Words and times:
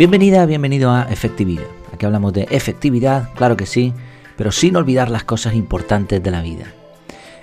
Bienvenida, 0.00 0.46
bienvenido 0.46 0.92
a 0.92 1.02
Efectividad. 1.10 1.66
Aquí 1.92 2.06
hablamos 2.06 2.32
de 2.32 2.48
efectividad, 2.50 3.28
claro 3.34 3.58
que 3.58 3.66
sí, 3.66 3.92
pero 4.38 4.50
sin 4.50 4.74
olvidar 4.76 5.10
las 5.10 5.24
cosas 5.24 5.54
importantes 5.54 6.22
de 6.22 6.30
la 6.30 6.40
vida. 6.40 6.72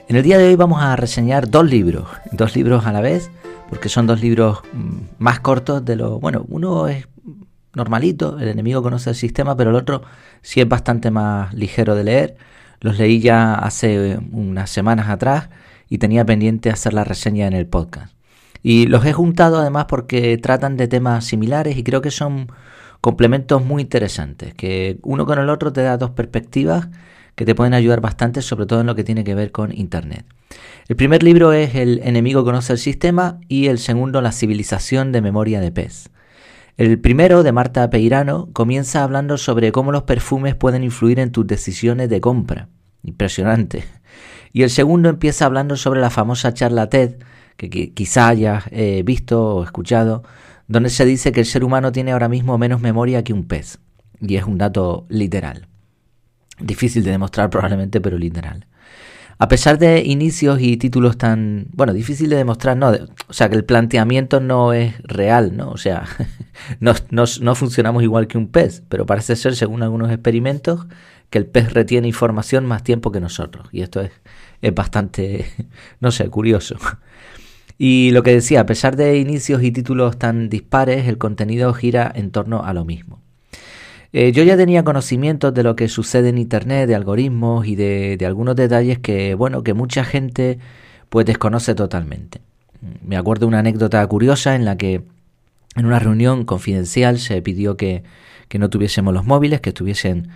En 0.08 0.16
el 0.16 0.24
día 0.24 0.40
de 0.40 0.48
hoy 0.48 0.56
vamos 0.56 0.82
a 0.82 0.96
reseñar 0.96 1.52
dos 1.52 1.70
libros, 1.70 2.08
dos 2.32 2.56
libros 2.56 2.88
a 2.88 2.92
la 2.92 3.02
vez, 3.02 3.30
porque 3.70 3.90
son 3.90 4.08
dos 4.08 4.22
libros 4.22 4.62
mm, 4.74 4.98
más 5.20 5.40
cortos 5.40 5.86
de 5.86 5.98
lo... 5.98 6.20
Bueno, 6.20 6.48
uno 6.50 6.88
es 6.88 7.08
normalito, 7.76 8.40
el 8.40 8.48
enemigo 8.48 8.82
conoce 8.82 9.12
el 9.12 9.16
sistema, 9.16 9.56
pero 9.56 9.70
el 9.70 9.76
otro 9.76 10.02
sí 10.42 10.60
es 10.60 10.68
bastante 10.68 11.12
más 11.12 11.54
ligero 11.54 11.94
de 11.94 12.06
leer. 12.06 12.38
Los 12.80 12.98
leí 12.98 13.20
ya 13.20 13.54
hace 13.54 14.18
unas 14.32 14.72
semanas 14.72 15.10
atrás 15.10 15.50
y 15.90 16.00
tenía 16.00 16.26
pendiente 16.26 16.72
hacer 16.72 16.96
la 16.96 17.04
reseña 17.04 17.46
en 17.46 17.54
el 17.54 17.68
podcast. 17.68 18.17
Y 18.64 18.88
los 18.88 19.06
he 19.06 19.14
juntado 19.14 19.58
además 19.58 19.86
porque 19.86 20.38
tratan 20.38 20.78
de 20.78 20.88
temas 20.88 21.26
similares 21.26 21.78
y 21.78 21.84
creo 21.84 22.02
que 22.02 22.12
son 22.12 22.52
complementos 23.02 23.64
muy 23.64 23.82
interesantes, 23.82 24.54
que 24.54 24.98
uno 25.04 25.26
con 25.26 25.40
el 25.40 25.50
otro 25.50 25.72
te 25.72 25.82
da 25.82 25.98
dos 25.98 26.12
perspectivas 26.12 26.90
que 27.36 27.46
te 27.46 27.54
pueden 27.54 27.76
ayudar 27.76 28.02
bastante, 28.02 28.42
sobre 28.42 28.66
todo 28.66 28.82
en 28.82 28.88
lo 28.88 28.96
que 28.96 29.04
tiene 29.04 29.24
que 29.24 29.36
ver 29.36 29.52
con 29.52 29.72
Internet. 29.72 30.26
El 30.88 30.96
primer 30.96 31.22
libro 31.22 31.54
es 31.54 31.76
El 31.76 32.00
enemigo 32.04 32.44
conoce 32.44 32.74
el 32.74 32.80
sistema 32.80 33.40
y 33.48 33.68
el 33.68 33.78
segundo 33.78 34.22
La 34.22 34.32
civilización 34.32 35.12
de 35.12 35.22
memoria 35.22 35.62
de 35.62 35.72
pez. 35.72 36.10
El 36.78 37.00
primero, 37.00 37.44
de 37.44 37.52
Marta 37.52 37.90
Peirano, 37.90 38.50
comienza 38.54 39.04
hablando 39.04 39.38
sobre 39.38 39.72
cómo 39.72 39.92
los 39.92 40.04
perfumes 40.04 40.56
pueden 40.56 40.84
influir 40.84 41.20
en 41.20 41.32
tus 41.32 41.46
decisiones 41.46 42.10
de 42.10 42.22
compra. 42.22 42.70
Impresionante. 43.04 43.84
Y 44.54 44.64
el 44.64 44.70
segundo 44.70 45.10
empieza 45.10 45.46
hablando 45.46 45.76
sobre 45.76 46.02
la 46.02 46.10
famosa 46.10 46.54
charla 46.54 46.90
TED, 46.90 47.18
que, 47.58 47.94
quizá 47.94 48.30
hayas 48.30 48.66
eh, 48.72 49.04
visto 49.04 49.58
o 49.58 49.64
escuchado, 49.64 50.24
donde 50.68 50.90
se 50.90 51.06
dice 51.06 51.32
que 51.32 51.40
el 51.40 51.46
ser 51.46 51.64
humano 51.64 51.92
tiene 51.92 52.12
ahora 52.12 52.30
mismo 52.30 52.58
menos 52.58 52.82
memoria 52.82 53.24
que 53.24 53.34
un 53.34 53.48
pez. 53.48 53.80
Y 54.22 54.36
es 54.36 54.46
un 54.46 54.58
dato 54.58 55.06
literal. 55.10 55.68
Difícil 56.60 57.04
de 57.04 57.12
demostrar 57.12 57.50
probablemente, 57.50 58.02
pero 58.02 58.18
literal. 58.18 58.66
A 59.40 59.48
pesar 59.48 59.78
de 59.78 60.04
inicios 60.04 60.60
y 60.60 60.78
títulos 60.78 61.18
tan... 61.18 61.68
Bueno, 61.74 61.94
difícil 61.94 62.30
de 62.30 62.38
demostrar, 62.38 62.76
no. 62.76 62.90
o 63.28 63.34
sea, 63.34 63.50
que 63.50 63.56
el 63.56 63.66
planteamiento 63.66 64.40
no 64.40 64.74
es 64.74 65.00
real, 65.04 65.56
¿no? 65.56 65.70
O 65.70 65.78
sea, 65.78 66.06
no, 66.80 66.94
no, 67.12 67.56
funcionamos 67.56 68.02
igual 68.02 68.28
que 68.28 68.40
un 68.40 68.48
pez, 68.48 68.84
pero 68.90 69.06
parece 69.06 69.36
ser, 69.36 69.56
según 69.56 69.84
algunos 69.84 70.12
experimentos, 70.12 70.88
que 71.30 71.38
el 71.38 71.46
pez 71.46 71.72
retiene 71.74 72.08
información 72.08 72.66
más 72.66 72.82
tiempo 72.82 73.12
que 73.12 73.20
nosotros. 73.20 73.68
Y 73.72 73.82
esto 73.82 74.02
es, 74.02 74.12
es 74.64 74.74
bastante, 74.74 75.46
no 76.00 76.10
sé, 76.10 76.28
curioso. 76.30 76.78
Y 77.78 78.12
lo 78.12 78.24
que 78.24 78.32
decía, 78.32 78.62
a 78.62 78.66
pesar 78.66 78.96
de 78.96 79.18
inicios 79.18 79.62
y 79.64 79.72
títulos 79.72 80.18
tan 80.18 80.50
dispares, 80.50 81.08
el 81.08 81.18
contenido 81.18 81.74
gira 81.74 82.12
en 82.16 82.32
torno 82.32 82.64
a 82.64 82.74
lo 82.74 82.86
mismo. 82.86 83.20
Eh, 84.14 84.32
yo 84.32 84.44
ya 84.44 84.58
tenía 84.58 84.84
conocimientos 84.84 85.54
de 85.54 85.64
lo 85.64 85.76
que 85.76 85.88
sucede 85.90 86.30
en 86.30 86.38
Internet, 86.38 86.88
de 86.88 86.96
algoritmos 86.96 87.68
y 87.68 87.76
de, 87.76 88.18
algunos 88.26 88.56
detalles 88.56 89.00
que, 89.00 89.36
bueno, 89.36 89.64
que 89.64 89.74
mucha 89.74 90.04
gente 90.04 90.60
pues 91.10 91.26
desconoce 91.26 91.76
totalmente. 91.76 92.42
Me 93.04 93.18
acuerdo 93.18 93.48
una 93.48 93.60
anécdota 93.60 94.06
curiosa 94.08 94.56
en 94.56 94.66
la 94.66 94.78
que 94.78 95.04
en 95.76 95.86
una 95.86 96.00
reunión 96.00 96.46
confidencial 96.46 97.20
se 97.20 97.42
pidió 97.42 97.78
que, 97.78 98.04
no 98.58 98.70
tuviésemos 98.70 99.14
los 99.14 99.26
móviles, 99.26 99.62
que 99.62 99.70
estuviesen 99.70 100.30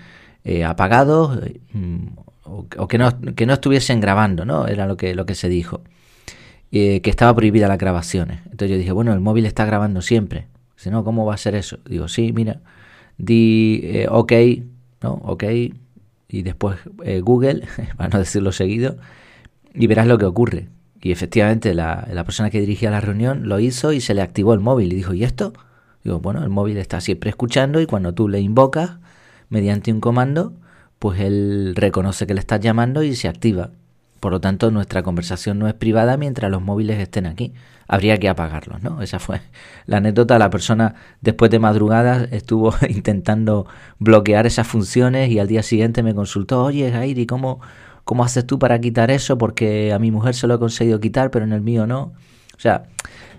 eh, 0.43 0.63
apagados 0.63 1.39
mm, 1.73 2.07
o, 2.43 2.87
que, 2.87 2.97
no, 2.97 3.19
que 3.35 3.45
no 3.45 3.53
estuviesen 3.53 3.99
grabando, 3.99 4.45
¿no? 4.45 4.67
Era 4.67 4.85
lo 4.85 4.97
que, 4.97 5.15
lo 5.15 5.25
que 5.25 5.33
se 5.33 5.49
dijo. 5.49 5.81
Eh, 6.73 7.01
que 7.01 7.09
estaba 7.09 7.35
prohibida 7.35 7.67
las 7.67 7.77
grabaciones. 7.77 8.39
Entonces 8.45 8.69
yo 8.69 8.77
dije, 8.77 8.93
bueno, 8.93 9.11
el 9.11 9.19
móvil 9.19 9.45
está 9.45 9.65
grabando 9.65 10.01
siempre. 10.01 10.47
Dice, 10.77 10.89
no, 10.89 11.03
¿cómo 11.03 11.25
va 11.25 11.33
a 11.33 11.37
ser 11.37 11.53
eso? 11.53 11.79
Digo, 11.85 12.07
sí, 12.07 12.31
mira, 12.31 12.61
di 13.17 13.81
eh, 13.83 14.07
ok, 14.09 14.31
¿no? 15.01 15.13
Ok, 15.25 15.43
y 16.29 16.41
después 16.43 16.79
eh, 17.03 17.19
Google, 17.19 17.63
para 17.97 18.09
no 18.09 18.19
decirlo 18.19 18.53
seguido, 18.53 18.95
y 19.73 19.87
verás 19.87 20.07
lo 20.07 20.17
que 20.17 20.23
ocurre. 20.23 20.69
Y 21.01 21.11
efectivamente 21.11 21.73
la, 21.73 22.07
la, 22.09 22.23
persona 22.23 22.49
que 22.49 22.61
dirigía 22.61 22.89
la 22.89 23.01
reunión 23.01 23.49
lo 23.49 23.59
hizo 23.59 23.91
y 23.91 23.99
se 23.99 24.13
le 24.13 24.21
activó 24.21 24.53
el 24.53 24.61
móvil 24.61 24.93
y 24.93 24.95
dijo, 24.95 25.13
¿y 25.13 25.25
esto? 25.25 25.51
Digo, 26.05 26.19
bueno, 26.19 26.41
el 26.41 26.49
móvil 26.49 26.77
está 26.77 27.01
siempre 27.01 27.31
escuchando 27.31 27.81
y 27.81 27.85
cuando 27.85 28.13
tú 28.13 28.29
le 28.29 28.39
invocas 28.39 28.91
mediante 29.49 29.91
un 29.91 29.99
comando, 29.99 30.53
pues 30.99 31.19
él 31.19 31.73
reconoce 31.75 32.25
que 32.27 32.33
le 32.33 32.39
estás 32.39 32.61
llamando 32.61 33.03
y 33.03 33.13
se 33.15 33.27
activa. 33.27 33.71
Por 34.21 34.31
lo 34.31 34.39
tanto, 34.39 34.69
nuestra 34.69 35.01
conversación 35.01 35.57
no 35.57 35.67
es 35.67 35.73
privada 35.73 36.15
mientras 36.15 36.51
los 36.51 36.61
móviles 36.61 36.99
estén 36.99 37.25
aquí. 37.25 37.53
Habría 37.87 38.17
que 38.19 38.29
apagarlos, 38.29 38.83
¿no? 38.83 39.01
Esa 39.01 39.17
fue 39.17 39.41
la 39.87 39.97
anécdota. 39.97 40.37
La 40.37 40.51
persona, 40.51 40.93
después 41.21 41.49
de 41.49 41.57
madrugada, 41.57 42.27
estuvo 42.29 42.71
intentando 42.87 43.65
bloquear 43.97 44.45
esas 44.45 44.67
funciones 44.67 45.31
y 45.31 45.39
al 45.39 45.47
día 45.47 45.63
siguiente 45.63 46.03
me 46.03 46.13
consultó, 46.13 46.63
oye, 46.63 46.91
Jairi, 46.91 47.25
¿cómo, 47.25 47.61
¿cómo 48.03 48.23
haces 48.23 48.45
tú 48.45 48.59
para 48.59 48.79
quitar 48.79 49.09
eso? 49.09 49.39
Porque 49.39 49.91
a 49.91 49.97
mi 49.97 50.11
mujer 50.11 50.35
se 50.35 50.45
lo 50.45 50.53
he 50.53 50.59
conseguido 50.59 50.99
quitar, 50.99 51.31
pero 51.31 51.43
en 51.43 51.51
el 51.51 51.61
mío 51.61 51.87
no. 51.87 52.13
O 52.55 52.59
sea, 52.59 52.83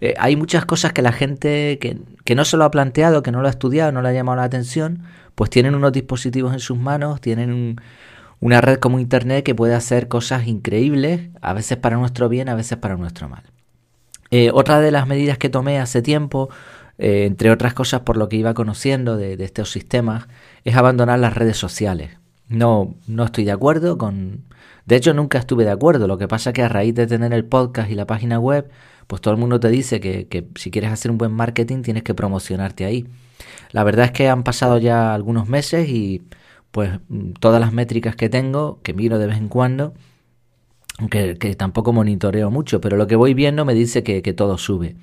eh, 0.00 0.14
hay 0.18 0.34
muchas 0.34 0.64
cosas 0.64 0.92
que 0.92 1.00
la 1.00 1.12
gente 1.12 1.78
que, 1.80 2.00
que 2.24 2.34
no 2.34 2.44
se 2.44 2.56
lo 2.56 2.64
ha 2.64 2.72
planteado, 2.72 3.22
que 3.22 3.30
no 3.30 3.40
lo 3.40 3.46
ha 3.46 3.52
estudiado, 3.52 3.92
no 3.92 4.02
le 4.02 4.08
ha 4.08 4.12
llamado 4.12 4.34
la 4.34 4.42
atención, 4.42 5.04
pues 5.36 5.48
tienen 5.48 5.76
unos 5.76 5.92
dispositivos 5.92 6.52
en 6.52 6.58
sus 6.58 6.76
manos, 6.76 7.20
tienen 7.20 7.52
un 7.52 7.80
una 8.42 8.60
red 8.60 8.80
como 8.80 8.98
Internet 8.98 9.44
que 9.44 9.54
puede 9.54 9.72
hacer 9.72 10.08
cosas 10.08 10.48
increíbles, 10.48 11.30
a 11.40 11.52
veces 11.52 11.78
para 11.78 11.96
nuestro 11.96 12.28
bien, 12.28 12.48
a 12.48 12.56
veces 12.56 12.76
para 12.76 12.96
nuestro 12.96 13.28
mal. 13.28 13.44
Eh, 14.32 14.50
otra 14.52 14.80
de 14.80 14.90
las 14.90 15.06
medidas 15.06 15.38
que 15.38 15.48
tomé 15.48 15.78
hace 15.78 16.02
tiempo, 16.02 16.50
eh, 16.98 17.24
entre 17.24 17.52
otras 17.52 17.72
cosas 17.72 18.00
por 18.00 18.16
lo 18.16 18.28
que 18.28 18.36
iba 18.36 18.52
conociendo 18.52 19.16
de, 19.16 19.34
estos 19.44 19.70
sistemas, 19.70 20.26
es 20.64 20.74
abandonar 20.74 21.20
las 21.20 21.36
redes 21.36 21.56
sociales. 21.56 22.18
No, 22.48 22.96
no 23.06 23.24
estoy 23.24 23.44
de 23.44 23.52
acuerdo 23.52 23.96
con... 23.96 24.42
De 24.86 24.96
hecho, 24.96 25.14
nunca 25.14 25.38
estuve 25.38 25.64
de 25.64 25.70
acuerdo. 25.70 26.08
Lo 26.08 26.18
que 26.18 26.26
pasa 26.26 26.50
es 26.50 26.54
que 26.54 26.62
a 26.64 26.68
raíz 26.68 26.96
de 26.96 27.06
tener 27.06 27.32
el 27.32 27.44
podcast 27.44 27.92
y 27.92 27.94
la 27.94 28.08
página 28.08 28.40
web, 28.40 28.68
pues 29.06 29.22
todo 29.22 29.32
el 29.32 29.38
mundo 29.38 29.60
te 29.60 29.68
dice 29.68 30.00
que, 30.00 30.26
que 30.26 30.48
si 30.56 30.72
quieres 30.72 30.90
hacer 30.90 31.12
un 31.12 31.18
buen 31.18 31.30
marketing 31.30 31.82
tienes 31.82 32.02
que 32.02 32.12
promocionarte 32.12 32.86
ahí. 32.86 33.06
La 33.70 33.84
verdad 33.84 34.06
es 34.06 34.10
que 34.10 34.28
han 34.28 34.42
pasado 34.42 34.78
ya 34.78 35.14
algunos 35.14 35.48
meses 35.48 35.88
y 35.88 36.22
pues 36.72 36.98
mm, 37.08 37.34
todas 37.38 37.60
las 37.60 37.72
métricas 37.72 38.16
que 38.16 38.28
tengo, 38.28 38.80
que 38.82 38.94
miro 38.94 39.18
de 39.18 39.28
vez 39.28 39.36
en 39.36 39.48
cuando, 39.48 39.94
que 41.10 41.54
tampoco 41.56 41.92
monitoreo 41.92 42.50
mucho, 42.50 42.80
pero 42.80 42.96
lo 42.96 43.06
que 43.06 43.16
voy 43.16 43.34
viendo 43.34 43.64
me 43.64 43.74
dice 43.74 44.02
que, 44.02 44.20
todo 44.32 44.58
sube, 44.58 44.96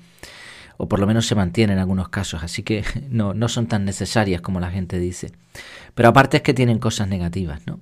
o 0.76 0.88
por 0.88 0.98
lo 0.98 1.06
menos 1.06 1.26
se 1.26 1.34
mantiene 1.34 1.72
en 1.72 1.78
algunos 1.78 2.08
casos, 2.08 2.42
así 2.42 2.62
que 2.62 2.84
no, 3.10 3.32
no 3.32 3.48
son 3.48 3.66
tan 3.66 3.84
necesarias 3.84 4.40
como 4.42 4.60
la 4.60 4.70
gente 4.70 4.98
dice. 4.98 5.32
Pero 5.94 6.10
aparte 6.10 6.38
es 6.38 6.42
que 6.42 6.54
tienen 6.54 6.78
cosas 6.78 7.08
negativas, 7.08 7.66
¿no? 7.66 7.80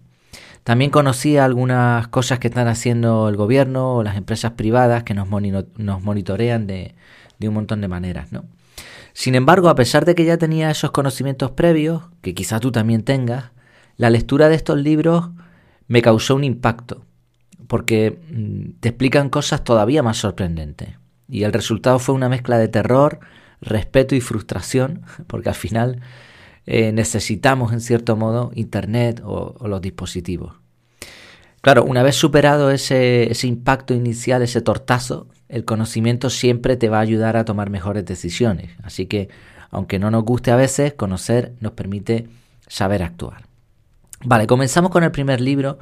También 0.64 0.90
conocí 0.90 1.38
algunas 1.38 2.08
cosas 2.08 2.40
que 2.40 2.48
están 2.48 2.68
haciendo 2.68 3.28
el 3.28 3.36
gobierno 3.36 3.94
o 3.96 4.02
las 4.02 4.16
empresas 4.16 4.52
privadas 4.52 5.02
que 5.02 5.14
nos, 5.14 5.28
nos 5.30 6.02
monitorean 6.02 6.66
de, 6.66 6.94
de 7.38 7.48
un 7.48 7.54
montón 7.54 7.80
de 7.80 7.88
maneras, 7.88 8.32
¿no? 8.32 8.44
Sin 9.14 9.34
embargo, 9.34 9.70
a 9.70 9.74
pesar 9.74 10.04
de 10.04 10.14
que 10.14 10.24
ya 10.24 10.36
tenía 10.36 10.70
esos 10.70 10.90
conocimientos 10.90 11.52
previos, 11.52 12.02
que 12.20 12.34
quizá 12.34 12.60
tú 12.60 12.70
también 12.70 13.02
tengas, 13.02 13.50
la 13.98 14.10
lectura 14.10 14.48
de 14.48 14.54
estos 14.54 14.78
libros 14.78 15.28
me 15.88 16.02
causó 16.02 16.36
un 16.36 16.44
impacto, 16.44 17.04
porque 17.66 18.18
mm, 18.30 18.80
te 18.80 18.90
explican 18.90 19.28
cosas 19.28 19.64
todavía 19.64 20.02
más 20.02 20.16
sorprendentes. 20.18 20.90
Y 21.28 21.42
el 21.42 21.52
resultado 21.52 21.98
fue 21.98 22.14
una 22.14 22.28
mezcla 22.28 22.58
de 22.58 22.68
terror, 22.68 23.18
respeto 23.60 24.14
y 24.14 24.20
frustración, 24.20 25.02
porque 25.26 25.50
al 25.50 25.56
final 25.56 26.00
eh, 26.64 26.92
necesitamos 26.92 27.72
en 27.72 27.80
cierto 27.80 28.16
modo 28.16 28.52
Internet 28.54 29.20
o, 29.24 29.56
los 29.66 29.82
dispositivos. 29.82 30.54
Claro, 31.60 31.84
una 31.84 32.04
vez 32.04 32.14
superado 32.14 32.70
ese, 32.70 33.32
ese 33.32 33.48
impacto 33.48 33.94
inicial, 33.94 34.42
ese 34.42 34.60
tortazo, 34.60 35.26
el 35.48 35.64
conocimiento 35.64 36.30
siempre 36.30 36.76
te 36.76 36.88
va 36.88 36.98
a 36.98 37.02
ayudar 37.02 37.36
a 37.36 37.44
tomar 37.44 37.68
mejores 37.68 38.04
decisiones. 38.04 38.70
Así 38.84 39.06
que, 39.06 39.28
aunque 39.70 39.98
no 39.98 40.12
nos 40.12 40.22
guste 40.22 40.52
a 40.52 40.56
veces, 40.56 40.94
conocer 40.94 41.54
nos 41.58 41.72
permite 41.72 42.28
saber 42.68 43.02
actuar. 43.02 43.47
Vale, 44.24 44.46
comenzamos 44.48 44.90
con 44.90 45.04
el 45.04 45.12
primer 45.12 45.40
libro, 45.40 45.78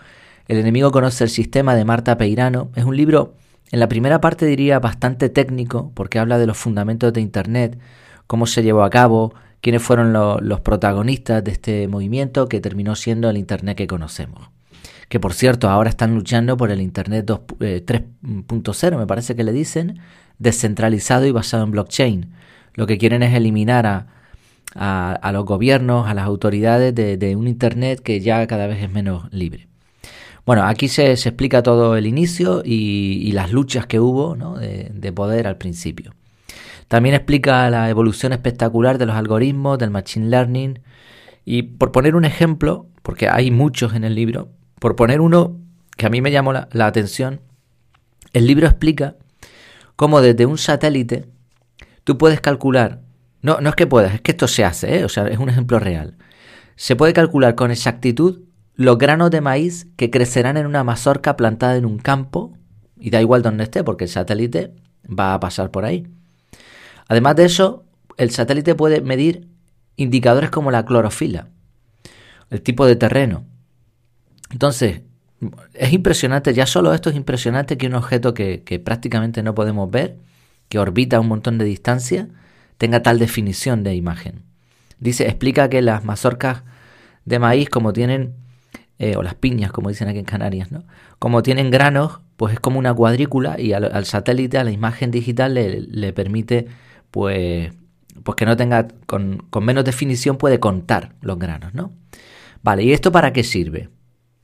El 0.47 0.59
enemigo 0.59 0.91
conoce 0.91 1.25
el 1.25 1.31
sistema 1.31 1.75
de 1.75 1.85
Marta 1.85 2.19
Peirano. 2.19 2.71
Es 2.77 2.85
un 2.85 2.97
libro, 2.97 3.35
en 3.73 3.81
la 3.81 3.89
primera 3.89 4.21
parte 4.21 4.45
diría 4.47 4.79
bastante 4.79 5.29
técnico, 5.31 5.91
porque 5.95 6.19
habla 6.19 6.39
de 6.39 6.47
los 6.47 6.57
fundamentos 6.59 7.13
de 7.13 7.23
Internet, 7.23 7.79
cómo 8.27 8.47
se 8.47 8.63
llevó 8.63 8.85
a 8.85 8.91
cabo, 8.91 9.35
quiénes 9.63 9.83
fueron 9.83 10.13
los 10.13 10.61
protagonistas 10.61 11.43
de 11.43 11.51
este 11.51 11.89
movimiento 11.89 12.47
que 12.47 12.61
terminó 12.61 12.95
siendo 12.95 13.31
el 13.31 13.39
Internet 13.39 13.77
que 13.77 13.87
conocemos. 13.87 14.51
Que 15.09 15.19
por 15.19 15.33
cierto, 15.33 15.71
ahora 15.71 15.89
están 15.89 16.15
luchando 16.15 16.57
por 16.57 16.71
el 16.71 16.83
Internet 16.83 17.27
3.0, 17.27 18.93
eh, 18.93 18.97
me 18.99 19.07
parece 19.07 19.35
que 19.35 19.45
le 19.45 19.53
dicen, 19.53 20.01
descentralizado 20.39 21.25
y 21.25 21.33
basado 21.33 21.65
en 21.65 21.71
blockchain. 21.71 22.33
Lo 22.75 22.87
que 22.87 22.99
quieren 22.99 23.23
es 23.23 23.35
eliminar 23.35 23.87
a, 23.87 24.16
a, 24.79 25.31
los 25.33 25.45
gobiernos, 25.45 26.09
a 26.09 26.15
las 26.15 26.27
autoridades 26.27 26.95
de, 26.95 27.37
un 27.37 27.49
Internet 27.49 28.01
que 28.01 28.21
ya 28.21 28.47
cada 28.47 28.67
vez 28.67 28.83
es 28.83 28.91
menos 28.91 29.33
libre. 29.33 29.69
Bueno, 30.45 30.65
aquí 30.65 30.89
se, 30.89 31.13
explica 31.13 31.63
todo 31.63 31.97
el 31.97 32.07
inicio 32.07 32.63
y, 32.65 33.33
las 33.33 33.53
luchas 33.53 33.87
que 33.87 34.01
hubo 34.01 34.37
de, 34.59 35.13
poder 35.13 35.47
al 35.47 35.59
principio. 35.59 36.15
También 36.89 37.15
explica 37.15 37.69
la 37.71 37.91
evolución 37.91 38.33
espectacular 38.33 38.99
de 38.99 39.07
los 39.07 39.17
algoritmos, 39.17 39.79
del 39.79 39.91
machine 39.91 40.29
learning. 40.29 40.81
Y 41.45 41.63
por 41.63 41.91
poner 41.91 42.15
un 42.15 42.25
ejemplo, 42.25 42.87
porque 43.03 43.29
hay 43.29 43.51
muchos 43.51 43.95
en 43.95 44.05
el 44.05 44.15
libro, 44.15 44.51
por 44.79 44.95
poner 44.95 45.21
uno 45.21 45.57
que 45.97 46.07
a 46.07 46.11
mí 46.11 46.21
me 46.21 46.31
llamó 46.31 46.53
la, 46.53 46.69
atención, 46.87 47.41
el 48.33 48.47
libro 48.47 48.67
explica 48.67 49.17
cómo 49.97 50.21
desde 50.21 50.47
un 50.47 50.59
satélite 50.59 51.27
tú 52.05 52.19
puedes 52.19 52.41
calcular, 52.41 53.01
no, 53.47 53.61
no 53.61 53.69
es 53.69 53.77
que 53.77 53.87
puedas, 53.87 54.15
es 54.15 54.21
que 54.21 54.33
esto 54.33 54.49
se 54.49 54.65
hace, 54.65 54.99
¿eh? 54.99 55.05
o 55.05 55.09
sea, 55.09 55.29
es 55.29 55.39
un 55.39 55.49
ejemplo 55.49 55.79
real. 55.79 56.17
Se 56.75 56.97
puede 56.97 57.13
calcular 57.13 57.55
con 57.55 57.71
exactitud 57.71 58.41
los 58.75 58.99
granos 58.99 59.31
de 59.31 59.41
maíz 59.41 59.87
que 59.97 60.11
crecerán 60.11 60.57
en 60.57 60.67
una 60.67 60.83
mazorca 60.83 61.37
plantada 61.37 61.77
en 61.77 61.87
un 61.87 61.99
campo, 61.99 62.53
y 62.99 63.11
da 63.11 63.21
igual 63.21 63.43
donde 63.43 63.63
esté, 63.63 63.85
porque 63.85 64.05
el 64.05 64.11
satélite 64.11 64.75
va 65.07 65.33
a 65.33 65.39
pasar 65.39 65.71
por 65.71 65.85
ahí. 65.85 66.09
Además 67.07 67.37
de 67.37 67.45
eso, 67.45 67.85
el 68.17 68.33
satélite 68.33 68.75
puede 68.75 69.01
medir 69.01 69.47
indicadores 69.95 70.51
como 70.51 70.73
la 70.73 70.85
clorofila, 70.85 71.47
el 72.51 72.63
tipo 72.63 72.85
de 72.85 72.97
terreno. 72.97 73.45
Entonces, 74.51 75.03
es 75.75 75.93
impresionante, 75.93 76.53
ya 76.53 76.67
solo 76.67 76.95
esto 76.95 77.11
es 77.11 77.17
impresionante 77.17 77.79
que 77.79 77.87
un 77.87 77.95
objeto 77.95 78.35
que, 78.35 78.83
prácticamente 78.85 79.45
no 79.45 79.55
podemos 79.55 79.89
ver, 79.89 80.17
que 80.69 80.81
orbita 80.81 81.19
a 81.19 81.21
un 81.21 81.29
montón 81.29 81.59
de 81.59 81.65
distancia, 81.65 82.29
tenga 82.79 83.03
tal 83.03 83.19
definición 83.19 83.83
de 83.83 83.95
imagen. 83.95 84.43
Dice, 84.99 85.27
explica 85.27 85.69
que 85.69 85.83
las 85.83 86.05
mazorcas 86.05 86.63
de 87.25 87.39
maíz, 87.39 87.69
como 87.69 87.93
tienen, 87.93 88.35
eh, 88.99 89.17
o 89.17 89.23
las 89.23 89.35
piñas, 89.35 89.73
como 89.73 89.89
dicen 89.89 90.09
aquí 90.09 90.19
en 90.19 90.25
Canarias, 90.25 90.73
¿no? 90.73 90.85
Como 91.19 91.43
tienen 91.43 91.71
granos, 91.71 92.21
pues 92.37 92.55
es 92.55 92.61
como 92.61 92.79
una 92.79 92.95
cuadrícula 92.95 93.61
y 93.61 93.73
al, 93.73 94.05
satélite, 94.05 94.59
a 94.59 94.65
la 94.65 94.71
imagen 94.71 95.11
digital, 95.11 95.55
le, 95.55 96.13
permite, 96.13 96.67
pues, 97.11 97.73
pues 98.23 98.37
que 98.37 98.47
no 98.47 98.57
tenga, 98.57 98.89
con, 99.07 99.39
con 99.51 99.65
menos 99.65 99.85
definición 99.85 100.37
puede 100.37 100.61
contar 100.61 101.15
los 101.21 101.39
granos, 101.39 101.75
¿no? 101.75 101.93
Vale, 102.63 102.83
¿y 102.85 102.93
esto 102.93 103.13
para 103.13 103.33
qué 103.33 103.45
sirve? 103.45 103.91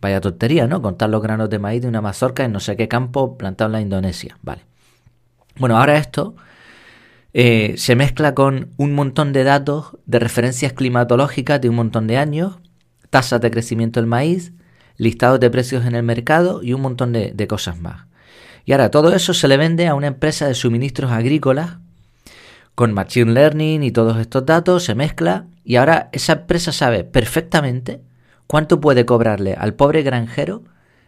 Vaya 0.00 0.20
tontería, 0.20 0.66
¿no? 0.66 0.82
Contar 0.82 1.10
los 1.10 1.22
granos 1.22 1.48
de 1.48 1.58
maíz 1.58 1.82
de 1.82 1.88
una 1.88 2.00
mazorca 2.00 2.44
en 2.44 2.52
no 2.52 2.60
sé 2.60 2.76
qué 2.76 2.88
campo 2.88 3.38
plantado 3.38 3.68
en 3.68 3.72
la 3.72 3.80
Indonesia. 3.80 4.36
Vale. 4.42 4.62
Bueno, 5.56 5.78
ahora 5.78 5.96
esto 5.96 6.34
eh, 7.34 7.74
se 7.76 7.96
mezcla 7.96 8.34
con 8.34 8.70
un 8.76 8.94
montón 8.94 9.32
de 9.32 9.44
datos 9.44 9.96
de 10.06 10.18
referencias 10.18 10.72
climatológicas 10.72 11.60
de 11.60 11.68
un 11.68 11.76
montón 11.76 12.06
de 12.06 12.18
años, 12.18 12.58
tasas 13.10 13.40
de 13.40 13.50
crecimiento 13.50 14.00
del 14.00 14.06
maíz, 14.06 14.52
listados 14.96 15.40
de 15.40 15.50
precios 15.50 15.84
en 15.86 15.94
el 15.94 16.02
mercado 16.02 16.62
y 16.62 16.72
un 16.72 16.82
montón 16.82 17.12
de, 17.12 17.32
de 17.32 17.46
cosas 17.46 17.80
más. 17.80 18.06
Y 18.64 18.72
ahora 18.72 18.90
todo 18.90 19.14
eso 19.14 19.34
se 19.34 19.48
le 19.48 19.56
vende 19.56 19.88
a 19.88 19.94
una 19.94 20.06
empresa 20.06 20.46
de 20.46 20.54
suministros 20.54 21.10
agrícolas 21.10 21.78
con 22.74 22.92
Machine 22.92 23.32
Learning 23.32 23.82
y 23.82 23.90
todos 23.90 24.18
estos 24.18 24.46
datos, 24.46 24.84
se 24.84 24.94
mezcla 24.94 25.46
y 25.64 25.76
ahora 25.76 26.08
esa 26.12 26.34
empresa 26.34 26.72
sabe 26.72 27.04
perfectamente 27.04 28.00
¿Cuánto 28.52 28.82
puede 28.82 29.06
cobrarle 29.06 29.54
al 29.54 29.72
pobre 29.72 30.02
granjero 30.02 30.62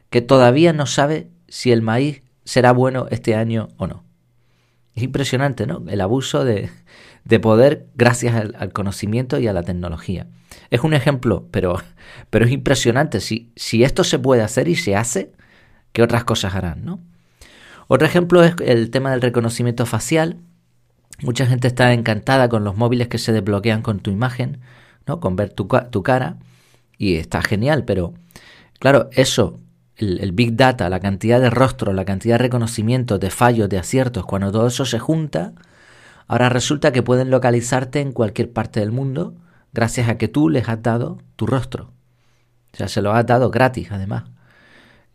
que 0.09 0.23
todavía 0.23 0.73
no 0.73 0.87
sabe 0.87 1.29
si 1.47 1.73
el 1.73 1.83
maíz 1.83 2.23
será 2.47 2.73
bueno 2.73 3.07
este 3.11 3.35
año 3.35 3.69
o 3.77 3.87
no? 3.87 4.03
Es 4.95 5.03
impresionante, 5.03 5.67
¿no? 5.67 5.83
El 5.89 6.01
abuso 6.01 6.45
de, 6.45 6.71
poder 7.41 7.87
gracias 7.95 8.35
al, 8.35 8.73
conocimiento 8.73 9.39
y 9.39 9.49
a 9.49 9.53
la 9.53 9.63
tecnología. 9.63 10.27
Es 10.71 10.81
un 10.81 10.95
ejemplo, 10.95 11.49
pero, 11.51 11.81
pero 12.31 12.45
es 12.45 12.53
impresionante. 12.53 13.21
Si, 13.21 13.53
si 13.57 13.83
esto 13.83 14.05
se 14.05 14.19
puede 14.19 14.43
hacer 14.43 14.69
y 14.69 14.77
se 14.77 14.95
hace, 14.97 15.33
¿qué 15.93 16.03
otras 16.03 16.25
cosas 16.25 16.55
harán, 16.55 16.85
no? 16.85 17.01
Otro 17.87 18.07
ejemplo 18.07 18.43
es 18.43 18.55
el 18.65 18.91
tema 18.91 19.11
del 19.11 19.21
reconocimiento 19.21 19.85
facial. 19.85 20.39
Mucha 21.23 21.47
gente 21.47 21.69
está 21.69 21.93
encantada 21.93 22.49
con 22.49 22.65
los 22.65 22.77
móviles 22.77 23.09
que 23.09 23.19
se 23.19 23.33
desbloquean 23.33 23.83
con 23.83 24.01
tu 24.01 24.11
imagen, 24.11 24.61
¿no? 25.07 25.21
Con 25.21 25.37
ver 25.37 25.53
tu, 25.53 25.69
tu 25.91 26.03
cara 26.03 26.39
y 26.99 27.17
está 27.17 27.43
genial, 27.43 27.85
pero 27.85 28.15
claro, 28.79 29.11
eso, 29.13 29.59
el, 29.97 30.33
Big 30.33 30.57
Data, 30.57 30.89
la 30.89 31.01
cantidad 31.01 31.41
de 31.41 31.51
rostros, 31.51 31.95
la 31.95 32.05
cantidad 32.05 32.35
de 32.35 32.45
reconocimientos, 32.45 33.21
de 33.21 33.31
fallos, 33.31 33.69
de 33.69 33.79
aciertos, 33.79 34.25
cuando 34.27 34.51
todo 34.51 34.67
eso 34.67 34.85
se 34.85 34.99
junta, 34.99 35.53
ahora 36.27 36.49
resulta 36.49 36.93
que 36.93 37.03
pueden 37.03 37.31
localizarte 37.31 38.01
en 38.01 38.13
cualquier 38.13 38.53
parte 38.53 38.81
del 38.81 38.93
mundo 38.93 39.35
gracias 39.73 40.09
a 40.09 40.19
que 40.19 40.29
tú 40.29 40.49
les 40.49 40.69
has 40.69 40.83
dado 40.83 41.19
tu 41.37 41.47
rostro. 41.47 41.93
O 42.73 42.77
sea, 42.77 42.89
se 42.89 43.03
lo 43.03 43.13
has 43.13 43.27
dado 43.27 43.51
gratis 43.51 43.89
además. 43.91 44.25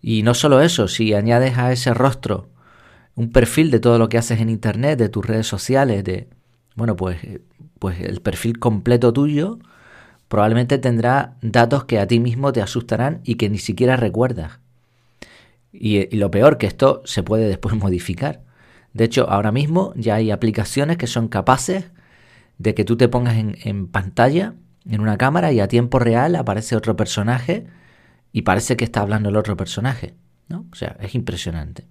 Y 0.01 0.23
no 0.23 0.33
solo 0.33 0.61
eso, 0.61 0.87
si 0.87 1.13
añades 1.13 1.57
a 1.57 1.71
ese 1.71 1.93
rostro 1.93 2.49
un 3.15 3.31
perfil 3.31 3.69
de 3.69 3.81
todo 3.81 3.97
lo 3.97 4.07
que 4.07 4.17
haces 4.17 4.39
en 4.39 4.49
internet, 4.49 4.97
de 4.97 5.09
tus 5.09 5.25
redes 5.25 5.47
sociales, 5.47 6.05
de 6.05 6.29
bueno, 6.75 6.95
pues 6.95 7.17
pues 7.79 7.99
el 8.01 8.21
perfil 8.21 8.59
completo 8.59 9.11
tuyo, 9.13 9.59
probablemente 10.27 10.77
tendrá 10.77 11.37
datos 11.41 11.85
que 11.85 11.99
a 11.99 12.07
ti 12.07 12.19
mismo 12.19 12.51
te 12.51 12.61
asustarán 12.61 13.21
y 13.23 13.35
que 13.35 13.49
ni 13.49 13.57
siquiera 13.57 13.95
recuerdas. 13.95 14.59
Y, 15.71 16.16
lo 16.16 16.31
peor, 16.31 16.57
que 16.57 16.68
esto 16.68 17.01
se 17.06 17.24
puede 17.24 17.48
después 17.48 17.75
modificar. 17.77 18.42
De 18.94 19.04
hecho, 19.06 19.30
ahora 19.30 19.51
mismo 19.51 19.94
ya 19.95 20.16
hay 20.16 20.31
aplicaciones 20.31 20.98
que 20.98 21.07
son 21.07 21.27
capaces 21.27 21.92
de 22.57 22.74
que 22.74 22.83
tú 22.83 22.98
te 22.98 23.07
pongas 23.07 23.38
en, 23.38 23.88
pantalla, 23.88 24.56
en 24.89 25.01
una 25.01 25.18
cámara, 25.18 25.51
y 25.51 25.60
a 25.60 25.68
tiempo 25.68 26.00
real 26.00 26.36
aparece 26.36 26.75
otro 26.75 26.95
personaje 26.95 27.68
y 28.33 28.42
parece 28.42 28.75
que 28.75 28.83
está 28.83 29.01
hablando 29.01 29.30
el 29.30 29.38
otro 29.38 29.56
personaje. 29.56 30.13
¿no? 30.50 30.66
O 30.71 30.75
sea, 30.75 30.98
es 31.00 31.16
impresionante. 31.16 31.86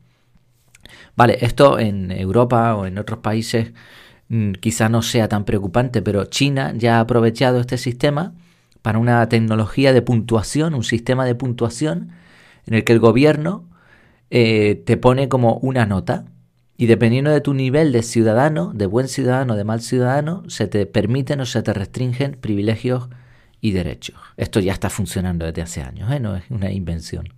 Vale, 1.17 1.39
esto 1.41 1.79
en 1.79 2.11
Europa 2.11 2.75
o 2.75 2.87
en 2.87 2.99
otros 2.99 3.21
países 3.21 3.73
Mm, 4.29 4.53
quizá 4.53 4.89
no 4.89 5.03
sea 5.03 5.29
tan 5.29 5.45
preocupante, 5.45 6.03
pero 6.03 6.27
China 6.27 6.75
ya 6.77 6.99
ha 6.99 7.01
aprovechado 7.01 7.61
este 7.61 7.79
sistema 7.79 8.35
para 8.83 8.99
una 8.99 9.27
tecnología 9.29 9.93
de 9.93 10.03
puntuación, 10.03 10.75
un 10.75 10.85
sistema 10.85 11.25
de 11.25 11.35
puntuación 11.35 12.11
en 12.67 12.75
el 12.75 12.85
que 12.85 12.93
el 12.93 13.01
gobierno 13.01 13.65
eh, 14.31 14.83
te 14.85 14.97
pone 14.97 15.29
como 15.29 15.55
una 15.59 15.87
nota 15.87 16.27
y 16.77 16.87
dependiendo 16.87 17.31
de 17.31 17.41
tu 17.41 17.55
nivel 17.55 17.93
de 17.93 18.03
ciudadano, 18.03 18.73
de 18.75 18.87
buen 18.87 19.09
ciudadano, 19.09 19.57
de 19.57 19.65
mal 19.65 19.81
ciudadano, 19.81 20.45
se 20.49 20.69
te 20.69 20.87
permiten 20.87 21.41
o 21.41 21.47
se 21.47 21.63
te 21.63 21.73
restringen 21.73 22.37
privilegios 22.41 23.09
y 23.61 23.73
derechos. 23.73 24.17
Esto 24.37 24.61
ya 24.61 24.73
está 24.73 24.89
funcionando 24.91 25.45
desde 25.45 25.63
hace 25.63 25.83
años, 25.83 26.11
¿eh? 26.13 26.21
no 26.21 26.37
es 26.37 26.45
una 26.51 26.71
invención. 26.71 27.29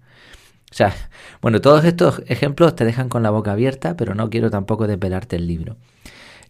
O 0.70 0.74
sea, 0.74 0.94
bueno, 1.40 1.60
todos 1.60 1.84
estos 1.84 2.22
ejemplos 2.26 2.76
te 2.76 2.84
dejan 2.84 3.08
con 3.08 3.22
la 3.22 3.30
boca 3.30 3.52
abierta, 3.52 3.96
pero 3.96 4.14
no 4.14 4.30
quiero 4.30 4.50
tampoco 4.50 4.86
desvelarte 4.86 5.36
el 5.36 5.46
libro. 5.46 5.76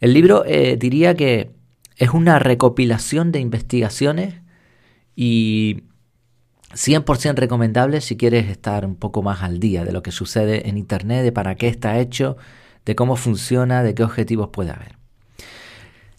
El 0.00 0.12
libro 0.12 0.44
eh, 0.44 0.76
diría 0.76 1.14
que 1.14 1.52
es 1.96 2.10
una 2.10 2.38
recopilación 2.38 3.32
de 3.32 3.40
investigaciones 3.40 4.34
y 5.14 5.84
100% 6.72 7.34
recomendable 7.34 8.00
si 8.00 8.16
quieres 8.16 8.48
estar 8.48 8.86
un 8.86 8.96
poco 8.96 9.22
más 9.22 9.42
al 9.42 9.58
día 9.58 9.84
de 9.84 9.92
lo 9.92 10.02
que 10.02 10.12
sucede 10.12 10.68
en 10.68 10.78
Internet, 10.78 11.24
de 11.24 11.32
para 11.32 11.56
qué 11.56 11.68
está 11.68 11.98
hecho, 11.98 12.36
de 12.84 12.94
cómo 12.94 13.16
funciona, 13.16 13.82
de 13.82 13.94
qué 13.94 14.04
objetivos 14.04 14.50
puede 14.50 14.70
haber. 14.70 14.96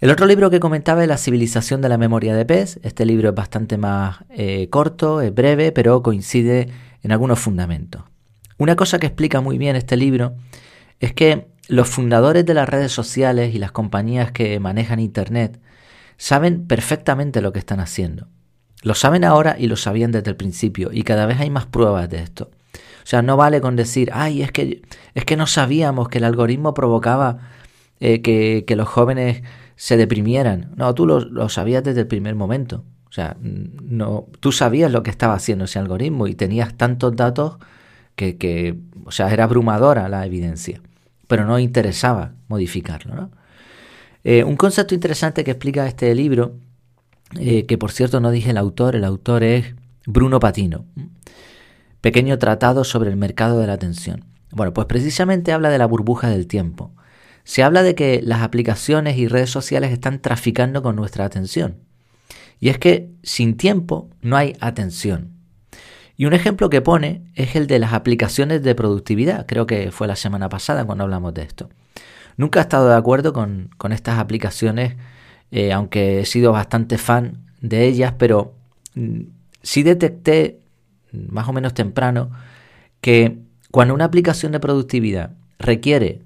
El 0.01 0.09
otro 0.09 0.25
libro 0.25 0.49
que 0.49 0.59
comentaba 0.59 1.03
es 1.03 1.07
La 1.07 1.17
civilización 1.17 1.81
de 1.81 1.87
la 1.87 1.97
memoria 1.97 2.35
de 2.35 2.43
pez. 2.43 2.79
Este 2.81 3.05
libro 3.05 3.29
es 3.29 3.35
bastante 3.35 3.77
más 3.77 4.25
eh, 4.29 4.67
corto, 4.69 5.21
es 5.21 5.33
breve, 5.33 5.71
pero 5.71 6.01
coincide 6.01 6.69
en 7.03 7.11
algunos 7.11 7.39
fundamentos. 7.39 8.03
Una 8.57 8.75
cosa 8.75 8.99
que 8.99 9.07
explica 9.07 9.41
muy 9.41 9.57
bien 9.57 9.75
este 9.75 9.97
libro 9.97 10.35
es 10.99 11.13
que 11.13 11.47
los 11.67 11.87
fundadores 11.87 12.45
de 12.45 12.53
las 12.55 12.67
redes 12.67 12.91
sociales 12.91 13.53
y 13.53 13.59
las 13.59 13.71
compañías 13.71 14.31
que 14.31 14.59
manejan 14.59 14.99
Internet 14.99 15.59
saben 16.17 16.67
perfectamente 16.67 17.41
lo 17.41 17.53
que 17.53 17.59
están 17.59 17.79
haciendo. 17.79 18.27
Lo 18.81 18.95
saben 18.95 19.23
ahora 19.23 19.55
y 19.59 19.67
lo 19.67 19.75
sabían 19.75 20.11
desde 20.11 20.31
el 20.31 20.35
principio 20.35 20.89
y 20.91 21.03
cada 21.03 21.25
vez 21.25 21.39
hay 21.39 21.49
más 21.49 21.65
pruebas 21.65 22.09
de 22.09 22.19
esto. 22.19 22.49
O 22.73 23.05
sea, 23.05 23.21
no 23.21 23.37
vale 23.37 23.61
con 23.61 23.75
decir, 23.75 24.09
ay, 24.13 24.41
es 24.41 24.51
que, 24.51 24.81
es 25.15 25.25
que 25.25 25.35
no 25.35 25.47
sabíamos 25.47 26.09
que 26.09 26.19
el 26.19 26.23
algoritmo 26.23 26.73
provocaba 26.73 27.39
eh, 27.99 28.21
que, 28.21 28.75
los 28.75 28.87
jóvenes 28.87 29.43
se 29.75 29.97
deprimieran. 29.97 30.71
No, 30.75 30.93
tú 30.93 31.05
lo, 31.05 31.49
sabías 31.49 31.83
desde 31.83 32.01
el 32.01 32.07
primer 32.07 32.35
momento. 32.35 32.83
O 33.09 33.11
sea, 33.11 33.35
no, 33.41 34.27
tú 34.39 34.51
sabías 34.51 34.91
lo 34.91 35.03
que 35.03 35.09
estaba 35.09 35.33
haciendo 35.33 35.65
ese 35.65 35.79
algoritmo 35.79 36.27
y 36.27 36.35
tenías 36.35 36.75
tantos 36.75 37.15
datos 37.15 37.57
que, 38.15 38.37
que 38.37 38.77
o 39.05 39.11
sea, 39.11 39.31
era 39.33 39.45
abrumadora 39.45 40.07
la 40.07 40.25
evidencia 40.25 40.81
pero 41.31 41.45
no 41.45 41.57
interesaba 41.59 42.33
modificarlo. 42.49 43.29
Eh, 44.25 44.43
un 44.43 44.57
concepto 44.57 44.93
interesante 44.93 45.45
que 45.45 45.51
explica 45.51 45.87
este 45.87 46.13
libro, 46.13 46.57
eh, 47.39 47.65
que 47.65 47.77
por 47.77 47.91
cierto 47.91 48.19
no 48.19 48.31
dije 48.31 48.51
el 48.51 48.57
autor, 48.57 48.95
el 48.95 49.03
autor 49.03 49.43
es 49.43 49.75
Bruno 50.05 50.39
Patino, 50.39 50.85
pequeño 52.01 52.37
tratado 52.39 52.83
sobre 52.83 53.09
el 53.09 53.17
mercado 53.17 53.59
de 53.59 53.67
la 53.67 53.73
atención. 53.73 54.25
Bueno, 54.51 54.73
pues 54.73 54.87
precisamente 54.87 55.53
habla 55.53 55.69
de 55.69 55.77
la 55.77 55.85
burbuja 55.85 56.29
del 56.29 56.47
tiempo. 56.47 56.91
Se 57.43 57.63
habla 57.63 57.83
de 57.83 57.95
que 57.95 58.21
las 58.23 58.41
aplicaciones 58.41 59.17
y 59.17 59.27
redes 59.27 59.49
sociales 59.49 59.91
están 59.91 60.21
traficando 60.21 60.83
con 60.83 60.95
nuestra 60.95 61.25
atención. 61.25 61.77
Y 62.59 62.69
es 62.69 62.77
que 62.77 63.09
sin 63.23 63.57
tiempo 63.57 64.09
no 64.21 64.37
hay 64.37 64.55
atención. 64.59 65.31
Y 66.15 66.25
un 66.25 66.33
ejemplo 66.33 66.69
que 66.69 66.81
pone 66.81 67.23
es 67.33 67.55
el 67.55 67.65
de 67.65 67.79
las 67.79 67.93
aplicaciones 67.93 68.61
de 68.61 68.75
productividad. 68.75 69.47
Creo 69.47 69.65
que 69.65 69.91
fue 69.91 70.07
la 70.07 70.15
semana 70.15 70.49
pasada 70.49 70.85
cuando 70.85 71.03
hablamos 71.03 71.33
de 71.33 71.41
esto. 71.41 71.69
Nunca 72.37 72.59
he 72.59 72.61
estado 72.61 72.89
de 72.89 72.95
acuerdo 72.95 73.33
con, 73.33 73.69
estas 73.91 74.19
aplicaciones, 74.19 74.95
eh, 75.51 75.73
aunque 75.73 76.21
he 76.21 76.25
sido 76.25 76.51
bastante 76.51 76.97
fan 76.97 77.45
de 77.59 77.85
ellas, 77.85 78.13
pero 78.17 78.55
mm, 78.95 79.21
sí 79.61 79.83
detecté 79.83 80.59
más 81.11 81.47
o 81.47 81.53
menos 81.53 81.73
temprano 81.73 82.31
que 83.01 83.39
cuando 83.69 83.93
una 83.93 84.05
aplicación 84.05 84.51
de 84.51 84.59
productividad 84.59 85.31
requiere, 85.59 86.21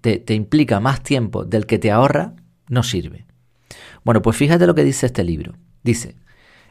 te, 0.00 0.18
te 0.18 0.34
implica 0.34 0.80
más 0.80 1.02
tiempo 1.02 1.44
del 1.44 1.66
que 1.66 1.78
te 1.78 1.90
ahorra, 1.90 2.34
no 2.68 2.82
sirve. 2.82 3.26
Bueno, 4.04 4.22
pues 4.22 4.36
fíjate 4.36 4.66
lo 4.66 4.74
que 4.74 4.84
dice 4.84 5.06
este 5.06 5.24
libro. 5.24 5.54
Dice, 5.82 6.16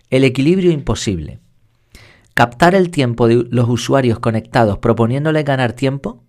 el 0.10 0.24
equilibrio 0.24 0.72
imposible. 0.72 1.40
Captar 2.34 2.76
el 2.76 2.90
tiempo 2.90 3.28
de 3.28 3.48
los 3.50 3.70
usuarios 3.70 4.20
conectados 4.20 4.80
proponiéndole 4.80 5.44
ganar 5.44 5.74
tiempo 5.74 6.24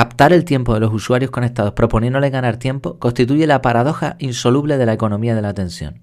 Captar 0.00 0.32
el 0.32 0.46
tiempo 0.46 0.72
de 0.72 0.80
los 0.80 0.94
usuarios 0.94 1.30
conectados 1.30 1.74
proponiéndole 1.74 2.30
ganar 2.30 2.56
tiempo 2.56 2.98
constituye 2.98 3.46
la 3.46 3.60
paradoja 3.60 4.16
insoluble 4.18 4.78
de 4.78 4.86
la 4.86 4.94
economía 4.94 5.34
de 5.34 5.42
la 5.42 5.50
atención. 5.50 6.00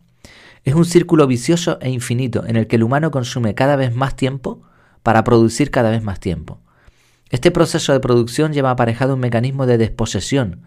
Es 0.64 0.76
un 0.76 0.86
círculo 0.86 1.26
vicioso 1.26 1.80
e 1.82 1.90
infinito 1.90 2.46
en 2.46 2.58
el 2.58 2.68
que 2.68 2.76
el 2.76 2.84
humano 2.84 3.10
consume 3.10 3.56
cada 3.56 3.76
vez 3.76 3.96
más 3.96 4.16
tiempo 4.16 4.62
para 5.02 5.24
producir 5.24 5.72
cada 5.72 5.90
vez 5.90 6.04
más 6.04 6.20
tiempo. 6.20 6.60
Este 7.32 7.50
proceso 7.50 7.92
de 7.92 8.00
producción 8.00 8.54
lleva 8.54 8.70
aparejado 8.70 9.16
un 9.16 9.20
mecanismo 9.20 9.66
de 9.66 9.80
desposesión, 9.80 10.62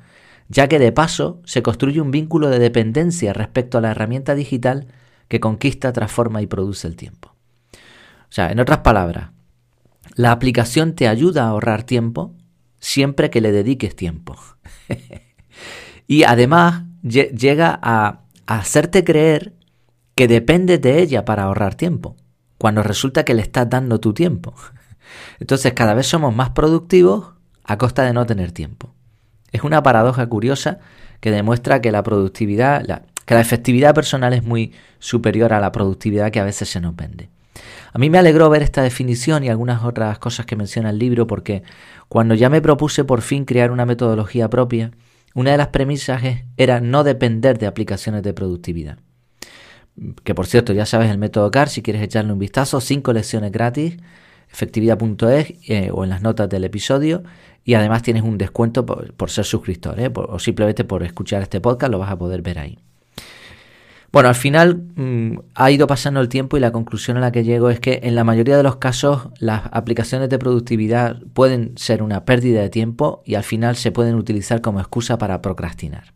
ya 0.49 0.67
que 0.67 0.81
de 0.81 0.91
paso 0.91 1.41
se 1.45 1.63
construye 1.63 2.01
un 2.01 2.11
vínculo 2.11 2.51
de 2.51 2.59
dependencia 2.59 3.33
respecto 3.33 3.79
a 3.79 3.81
la 3.81 3.93
herramienta 3.93 4.35
digital 4.35 4.89
que 5.29 5.39
conquista, 5.39 5.93
transforma 5.93 6.43
y 6.43 6.49
produce 6.49 6.89
el 6.89 6.97
tiempo. 6.97 7.37
O 7.75 8.31
sea, 8.33 8.51
en 8.51 8.59
otras 8.59 8.79
palabras, 8.79 9.31
la 10.17 10.33
aplicación 10.33 10.97
te 10.97 11.07
ayuda 11.07 11.45
a 11.45 11.51
ahorrar 11.51 11.85
tiempo 11.85 12.35
siempre 12.81 13.31
que 13.31 13.41
le 13.41 13.53
dediques 13.53 13.95
tiempo. 13.95 14.37
y 16.07 16.25
además 16.25 16.85
llega 17.03 17.79
a, 17.83 18.23
hacerte 18.47 19.05
creer 19.05 19.55
que 20.17 20.27
dependes 20.27 20.81
de 20.81 21.01
ella 21.01 21.25
para 21.25 21.45
ahorrar 21.45 21.77
tiempo, 21.77 22.17
cuando 22.59 22.83
resulta 22.83 23.25
que 23.25 23.35
le 23.35 23.43
estás 23.43 23.71
dando 23.71 24.01
tu 24.01 24.13
tiempo. 24.13 24.55
Entonces 25.39 25.73
cada 25.73 25.95
vez 25.95 26.09
somos 26.09 26.35
más 26.35 26.51
productivos 26.51 27.35
a 27.63 27.79
costa 27.79 28.03
de 28.03 28.13
no 28.13 28.27
tener 28.27 28.51
tiempo. 28.51 28.93
Es 29.53 29.63
una 29.63 29.85
paradoja 29.85 30.27
curiosa 30.27 30.81
que 31.21 31.31
demuestra 31.31 31.81
que 31.81 31.93
la 31.93 32.03
productividad, 32.03 33.05
que 33.25 33.35
la 33.35 33.41
efectividad 33.41 33.95
personal 33.95 34.33
es 34.33 34.43
muy 34.43 34.73
superior 34.99 35.53
a 35.53 35.61
la 35.61 35.71
productividad 35.71 36.33
que 36.33 36.41
a 36.41 36.45
veces 36.45 36.69
se 36.69 36.81
nos 36.81 36.97
vende. 36.97 37.31
A 37.93 37.99
mí 37.99 38.11
me 38.11 38.19
alegró 38.19 38.49
ver 38.51 38.63
esta 38.63 38.83
definición 38.83 39.43
y 39.45 39.49
algunas 39.49 39.85
otras 39.85 40.19
cosas 40.19 40.47
que 40.47 40.57
menciona 40.57 40.91
el 40.91 40.99
libro 40.99 41.27
porque 41.27 41.63
cuando 42.09 42.35
ya 42.35 42.49
me 42.49 42.63
propuse 42.63 43.05
por 43.05 43.21
fin 43.21 43.45
crear 43.45 43.71
una 43.71 43.87
metodología 43.87 44.49
propia, 44.49 44.93
una 45.35 45.53
de 45.53 45.57
las 45.57 45.69
premisas 45.69 46.23
era 46.57 46.81
no 46.81 47.05
depender 47.05 47.59
de 47.59 47.67
aplicaciones 47.67 48.23
de 48.23 48.33
productividad. 48.33 48.99
Que 50.25 50.35
por 50.35 50.47
cierto, 50.47 50.73
ya 50.73 50.87
sabes 50.87 51.11
el 51.11 51.19
método 51.19 51.51
CAR, 51.51 51.69
si 51.69 51.83
quieres 51.83 52.03
echarle 52.03 52.33
un 52.33 52.39
vistazo, 52.39 52.81
cinco 52.81 53.13
lecciones 53.13 53.53
gratis, 53.53 53.97
efectividad.es 54.53 55.55
eh, 55.69 55.91
o 55.93 56.05
en 56.05 56.11
las 56.11 56.23
notas 56.23 56.49
del 56.49 56.65
episodio. 56.65 57.23
Y 57.65 57.75
además 57.75 58.03
tienes 58.03 58.23
un 58.23 58.39
descuento 58.39 58.87
por, 58.87 59.31
ser 59.31 59.45
suscriptor, 59.45 60.01
eh, 60.01 60.11
o 60.15 60.39
simplemente 60.39 60.85
por 60.85 61.03
escuchar 61.03 61.43
este 61.43 61.61
podcast, 61.61 61.93
lo 61.93 61.99
vas 61.99 62.11
a 62.11 62.19
poder 62.19 62.41
ver 62.41 62.59
ahí. 62.59 62.79
Bueno, 64.13 64.29
al 64.29 64.35
final 64.35 64.89
mm, 64.97 65.39
ha 65.55 65.71
ido 65.71 65.87
pasando 65.87 66.21
el 66.21 66.29
tiempo 66.29 66.57
y 66.57 66.61
la 66.61 66.73
conclusión 66.73 67.17
a 67.17 67.21
la 67.21 67.31
que 67.31 67.45
llego 67.45 67.71
es 67.71 67.79
que 67.79 68.01
en 68.03 68.17
la 68.17 68.25
mayoría 68.25 68.57
de 68.57 68.65
los 68.65 68.77
casos 68.77 69.29
las 69.39 69.63
aplicaciones 69.71 70.29
de 70.29 70.39
productividad 70.39 71.23
pueden 71.33 71.77
ser 71.77 72.03
una 72.03 72.25
pérdida 72.25 72.61
de 72.61 72.71
tiempo 72.71 73.23
y 73.25 73.37
al 73.37 73.45
final 73.45 73.77
se 73.77 73.93
pueden 73.93 74.17
utilizar 74.17 74.61
como 74.61 74.81
excusa 74.81 75.17
para 75.17 75.41
procrastinar. 75.41 76.13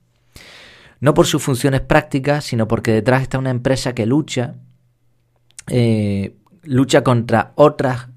No 1.00 1.14
por 1.14 1.26
sus 1.26 1.42
funciones 1.42 1.82
prácticas, 1.82 2.44
sino 2.44 2.66
porque 2.66 2.90
detrás 2.92 3.22
está 3.22 3.38
una 3.38 3.50
empresa 3.50 3.94
que 3.94 4.06
lucha, 4.06 4.56
eh, 5.68 6.36
lucha 6.62 7.04
contra 7.04 7.52
otras 7.54 8.08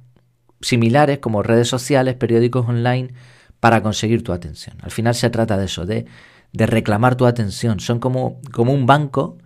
similares 0.62 1.20
como 1.20 1.44
redes 1.44 1.68
sociales, 1.68 2.16
periódicos 2.16 2.68
online, 2.68 3.14
para 3.60 3.84
conseguir 3.84 4.24
tu 4.24 4.32
atención. 4.32 4.78
Al 4.82 4.92
final 4.92 5.14
se 5.14 5.30
trata 5.30 5.58
de 5.58 5.66
eso, 5.66 5.86
de, 5.86 6.06
de 6.54 6.66
reclamar 6.66 7.16
tu 7.16 7.28
atención. 7.28 7.80
Son 7.80 8.00
como, 8.00 8.40
como 8.52 8.74
un 8.74 8.86
banco 8.86 9.38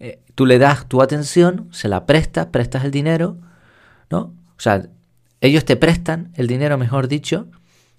eh, 0.00 0.20
tú 0.34 0.46
le 0.46 0.58
das 0.58 0.86
tu 0.86 1.02
atención, 1.02 1.68
se 1.72 1.88
la 1.88 2.06
prestas, 2.06 2.46
prestas 2.46 2.84
el 2.84 2.90
dinero, 2.90 3.38
¿no? 4.10 4.34
O 4.56 4.60
sea, 4.60 4.88
ellos 5.40 5.64
te 5.64 5.76
prestan 5.76 6.32
el 6.34 6.46
dinero, 6.46 6.78
mejor 6.78 7.08
dicho, 7.08 7.48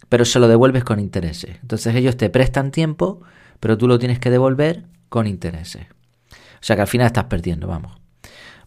pero 0.10 0.26
se 0.26 0.40
lo 0.40 0.48
devuelves 0.48 0.84
con 0.84 1.00
intereses. 1.00 1.58
Entonces 1.62 1.96
ellos 1.96 2.18
te 2.18 2.30
prestan 2.30 2.72
tiempo, 2.72 3.22
pero 3.60 3.78
tú 3.78 3.88
lo 3.88 4.00
tienes 4.00 4.20
que 4.20 4.30
devolver 4.30 4.86
con 5.10 5.28
intereses. 5.28 5.88
O 6.32 6.62
sea 6.62 6.76
que 6.76 6.82
al 6.82 6.88
final 6.88 7.08
estás 7.08 7.26
perdiendo, 7.26 7.68
vamos. 7.68 7.98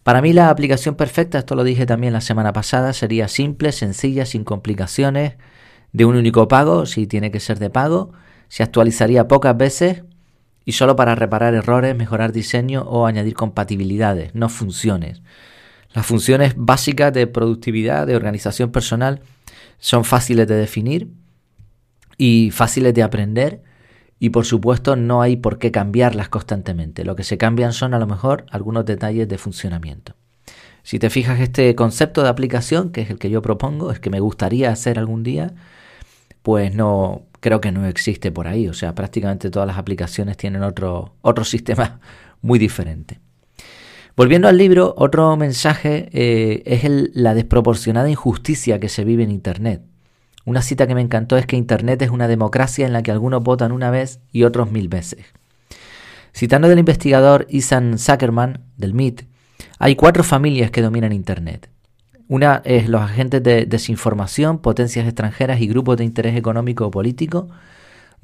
Para 0.03 0.21
mí 0.21 0.33
la 0.33 0.49
aplicación 0.49 0.95
perfecta, 0.95 1.39
esto 1.39 1.55
lo 1.55 1.63
dije 1.63 1.85
también 1.85 2.13
la 2.13 2.21
semana 2.21 2.51
pasada, 2.51 2.93
sería 2.93 3.27
simple, 3.27 3.71
sencilla, 3.71 4.25
sin 4.25 4.43
complicaciones, 4.43 5.35
de 5.93 6.05
un 6.05 6.15
único 6.15 6.47
pago, 6.47 6.85
si 6.85 7.07
tiene 7.07 7.31
que 7.31 7.39
ser 7.39 7.59
de 7.59 7.69
pago, 7.69 8.11
se 8.49 8.63
actualizaría 8.63 9.27
pocas 9.27 9.55
veces 9.55 10.03
y 10.65 10.73
solo 10.73 10.95
para 10.95 11.15
reparar 11.15 11.53
errores, 11.53 11.95
mejorar 11.95 12.31
diseño 12.31 12.83
o 12.83 13.05
añadir 13.05 13.33
compatibilidades, 13.33 14.33
no 14.33 14.49
funciones. 14.49 15.21
Las 15.93 16.05
funciones 16.05 16.53
básicas 16.57 17.13
de 17.13 17.27
productividad, 17.27 18.07
de 18.07 18.15
organización 18.15 18.71
personal, 18.71 19.21
son 19.77 20.05
fáciles 20.05 20.47
de 20.47 20.55
definir 20.55 21.09
y 22.17 22.51
fáciles 22.51 22.93
de 22.93 23.03
aprender 23.03 23.61
y 24.19 24.29
por 24.29 24.45
supuesto 24.45 24.95
no 24.95 25.21
hay 25.21 25.35
por 25.35 25.59
qué 25.59 25.71
cambiarlas 25.71 26.29
constantemente. 26.29 27.03
Lo 27.03 27.15
que 27.15 27.23
se 27.23 27.37
cambian 27.37 27.73
son 27.73 27.93
a 27.93 27.99
lo 27.99 28.07
mejor 28.07 28.45
algunos 28.49 28.85
detalles 28.85 29.27
de 29.27 29.37
funcionamiento. 29.37 30.15
Si 30.81 30.99
te 30.99 31.09
fijas 31.09 31.39
este 31.39 31.75
concepto 31.75 32.23
de 32.23 32.29
aplicación, 32.29 32.91
que 32.91 33.01
es 33.01 33.09
el 33.09 33.19
que 33.19 33.29
yo 33.29 33.41
propongo, 33.41 33.91
es 33.91 33.99
que 33.99 34.09
me 34.09 34.19
gustaría 34.19 34.69
hacer 34.69 34.99
algún 34.99 35.23
día, 35.23 35.53
pues 36.41 36.73
no, 36.73 37.23
creo 37.43 37.59
que 37.59 37.73
no 37.73 37.85
existe 37.85 38.31
por 38.31 38.47
ahí. 38.47 38.69
O 38.69 38.73
sea, 38.73 38.95
prácticamente 38.95 39.49
todas 39.49 39.67
las 39.67 39.77
aplicaciones 39.77 40.37
tienen 40.37 40.63
otro, 40.63 41.15
otro 41.21 41.43
sistema 41.53 41.99
muy 42.41 42.57
diferente. 42.57 43.19
Volviendo 44.15 44.47
al 44.47 44.57
libro, 44.57 44.93
otro 44.97 45.35
mensaje 45.35 46.07
eh, 46.13 46.63
es 46.65 46.83
la 47.13 47.33
desproporcionada 47.33 48.09
injusticia 48.09 48.79
que 48.79 48.87
se 48.87 49.03
vive 49.03 49.23
en 49.23 49.31
Internet. 49.31 49.81
Una 50.45 50.61
cita 50.61 50.87
que 50.87 50.95
me 50.95 51.01
encantó 51.01 51.35
es 51.35 51.45
que 51.45 51.57
Internet 51.57 52.01
es 52.01 52.11
una 52.11 52.27
democracia 52.27 52.85
en 52.85 52.93
la 52.93 53.01
que 53.01 53.11
algunos 53.11 53.43
votan 53.43 53.71
una 53.71 53.91
vez 53.91 54.19
y 54.31 54.43
otros 54.43 54.71
mil 54.71 54.87
veces. 54.87 55.25
Citando 56.33 56.69
del 56.69 56.79
investigador 56.79 57.45
Isan 57.49 57.97
Zuckerman, 57.97 58.61
del 58.77 58.93
MIT, 58.93 59.23
hay 59.79 59.95
cuatro 59.95 60.23
familias 60.23 60.71
que 60.71 60.81
dominan 60.81 61.11
Internet. 61.11 61.69
Una 62.33 62.63
es 62.65 62.89
los 62.89 62.99
agentes 62.99 63.43
de 63.43 63.67
desinformación, 63.67 64.57
potencias 64.57 65.05
extranjeras 65.05 65.61
y 65.61 65.67
grupos 65.67 65.97
de 65.97 66.03
interés 66.03 66.35
económico 66.35 66.87
o 66.87 66.89
político. 66.89 67.47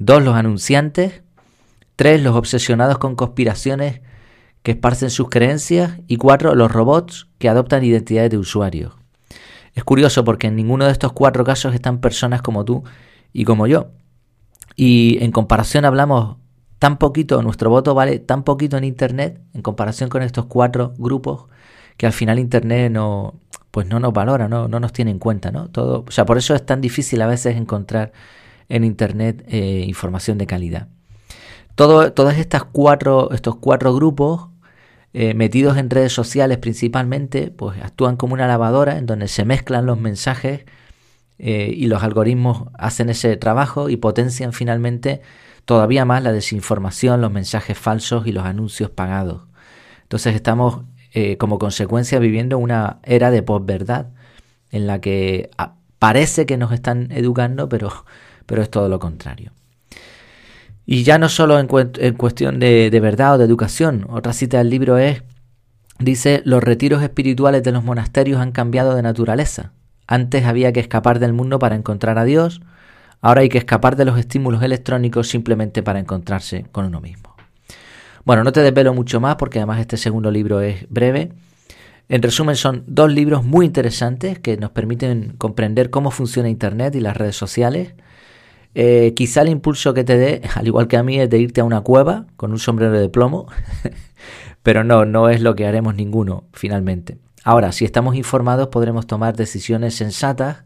Dos, 0.00 0.20
los 0.20 0.34
anunciantes. 0.34 1.22
Tres, 1.94 2.20
los 2.20 2.34
obsesionados 2.34 2.98
con 2.98 3.14
conspiraciones 3.14 4.00
que 4.64 4.72
esparcen 4.72 5.10
sus 5.10 5.28
creencias. 5.28 5.92
Y 6.08 6.16
cuatro, 6.16 6.56
los 6.56 6.72
robots 6.72 7.28
que 7.38 7.48
adoptan 7.48 7.84
identidades 7.84 8.32
de 8.32 8.38
usuarios. 8.38 8.94
Es 9.74 9.84
curioso 9.84 10.24
porque 10.24 10.48
en 10.48 10.56
ninguno 10.56 10.86
de 10.86 10.90
estos 10.90 11.12
cuatro 11.12 11.44
casos 11.44 11.72
están 11.72 12.00
personas 12.00 12.42
como 12.42 12.64
tú 12.64 12.82
y 13.32 13.44
como 13.44 13.68
yo. 13.68 13.92
Y 14.74 15.22
en 15.22 15.30
comparación 15.30 15.84
hablamos 15.84 16.38
tan 16.80 16.98
poquito, 16.98 17.40
nuestro 17.42 17.70
voto 17.70 17.94
vale 17.94 18.18
tan 18.18 18.42
poquito 18.42 18.76
en 18.76 18.82
Internet 18.82 19.40
en 19.54 19.62
comparación 19.62 20.10
con 20.10 20.24
estos 20.24 20.46
cuatro 20.46 20.94
grupos 20.98 21.44
que 21.96 22.06
al 22.06 22.12
final 22.12 22.40
Internet 22.40 22.90
no, 22.90 23.34
pues 23.70 23.86
no 23.86 24.00
nos 24.00 24.12
valora, 24.12 24.48
no, 24.48 24.68
no 24.68 24.80
nos 24.80 24.92
tiene 24.92 25.10
en 25.10 25.18
cuenta, 25.18 25.50
¿no? 25.52 25.68
Todo, 25.68 26.04
o 26.06 26.10
sea, 26.10 26.26
por 26.26 26.38
eso 26.38 26.54
es 26.54 26.64
tan 26.64 26.80
difícil 26.80 27.22
a 27.22 27.26
veces 27.26 27.56
encontrar 27.56 28.12
en 28.68 28.84
Internet 28.84 29.44
eh, 29.48 29.84
información 29.86 30.38
de 30.38 30.46
calidad. 30.46 30.88
Todo, 31.74 32.12
todas 32.12 32.38
estas 32.38 32.64
cuatro, 32.64 33.30
estos 33.32 33.56
cuatro 33.56 33.94
grupos 33.94 34.48
eh, 35.12 35.34
metidos 35.34 35.76
en 35.76 35.90
redes 35.90 36.12
sociales 36.12 36.58
principalmente, 36.58 37.50
pues 37.50 37.80
actúan 37.82 38.16
como 38.16 38.34
una 38.34 38.46
lavadora 38.46 38.96
en 38.96 39.06
donde 39.06 39.28
se 39.28 39.44
mezclan 39.44 39.86
los 39.86 39.98
mensajes 39.98 40.64
eh, 41.38 41.72
y 41.74 41.86
los 41.86 42.02
algoritmos 42.02 42.68
hacen 42.78 43.08
ese 43.10 43.36
trabajo 43.36 43.88
y 43.88 43.96
potencian 43.96 44.52
finalmente 44.52 45.20
todavía 45.64 46.04
más 46.04 46.22
la 46.22 46.32
desinformación, 46.32 47.20
los 47.20 47.32
mensajes 47.32 47.78
falsos 47.78 48.26
y 48.26 48.32
los 48.32 48.44
anuncios 48.44 48.90
pagados. 48.90 49.42
Entonces 50.02 50.34
estamos 50.34 50.82
eh, 51.12 51.36
como 51.36 51.58
consecuencia 51.58 52.18
viviendo 52.18 52.58
una 52.58 52.98
era 53.02 53.30
de 53.30 53.42
posverdad 53.42 54.06
en 54.70 54.86
la 54.86 55.00
que 55.00 55.50
ah, 55.58 55.74
parece 55.98 56.46
que 56.46 56.56
nos 56.56 56.72
están 56.72 57.10
educando, 57.12 57.68
pero, 57.68 57.92
pero 58.46 58.62
es 58.62 58.70
todo 58.70 58.88
lo 58.88 58.98
contrario. 58.98 59.52
Y 60.86 61.04
ya 61.04 61.18
no 61.18 61.28
solo 61.28 61.58
en, 61.58 61.66
cuestión 61.66 62.58
de, 62.58 62.90
de, 62.90 63.00
verdad 63.00 63.34
o 63.34 63.38
de 63.38 63.44
educación, 63.44 64.06
otra 64.08 64.32
cita 64.32 64.58
del 64.58 64.70
libro 64.70 64.98
es, 64.98 65.22
dice, 65.98 66.42
los 66.44 66.62
retiros 66.62 67.02
espirituales 67.02 67.62
de 67.62 67.72
los 67.72 67.84
monasterios 67.84 68.40
han 68.40 68.50
cambiado 68.50 68.94
de 68.96 69.02
naturaleza. 69.02 69.72
Antes 70.08 70.46
había 70.46 70.72
que 70.72 70.80
escapar 70.80 71.20
del 71.20 71.32
mundo 71.32 71.60
para 71.60 71.76
encontrar 71.76 72.18
a 72.18 72.24
Dios, 72.24 72.60
Ahora 73.22 73.42
hay 73.42 73.50
que 73.50 73.58
escapar 73.58 73.96
de 73.96 74.06
los 74.06 74.18
estímulos 74.18 74.62
electrónicos 74.62 75.28
simplemente 75.28 75.82
para 75.82 75.98
encontrarse 75.98 76.64
con 76.72 76.86
uno 76.86 77.00
mismo. 77.00 77.29
Bueno, 78.24 78.44
no 78.44 78.52
te 78.52 78.60
desvelo 78.60 78.94
mucho 78.94 79.20
más 79.20 79.36
porque 79.36 79.58
además 79.58 79.80
este 79.80 79.96
segundo 79.96 80.30
libro 80.30 80.60
es 80.60 80.86
breve. 80.90 81.32
En 82.08 82.22
resumen, 82.22 82.56
son 82.56 82.84
dos 82.86 83.12
libros 83.12 83.44
muy 83.44 83.66
interesantes 83.66 84.38
que 84.38 84.56
nos 84.56 84.70
permiten 84.70 85.34
comprender 85.38 85.90
cómo 85.90 86.10
funciona 86.10 86.48
Internet 86.48 86.94
y 86.96 87.00
las 87.00 87.16
redes 87.16 87.36
sociales. 87.36 87.94
Eh, 88.74 89.14
quizá 89.14 89.42
el 89.42 89.48
impulso 89.48 89.94
que 89.94 90.04
te 90.04 90.16
dé, 90.16 90.42
al 90.54 90.66
igual 90.66 90.88
que 90.88 90.96
a 90.96 91.02
mí, 91.02 91.20
es 91.20 91.30
de 91.30 91.38
irte 91.38 91.60
a 91.60 91.64
una 91.64 91.80
cueva 91.80 92.26
con 92.36 92.50
un 92.50 92.58
sombrero 92.58 92.92
de 92.92 93.08
plomo, 93.08 93.46
pero 94.62 94.84
no, 94.84 95.04
no 95.04 95.28
es 95.28 95.40
lo 95.40 95.54
que 95.54 95.66
haremos 95.66 95.94
ninguno 95.94 96.44
finalmente. 96.52 97.18
Ahora, 97.44 97.72
si 97.72 97.84
estamos 97.84 98.16
informados 98.16 98.68
podremos 98.68 99.06
tomar 99.06 99.34
decisiones 99.34 99.94
sensatas 99.94 100.64